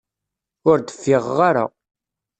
[0.69, 1.65] Ur d-fiɣeɣ ara.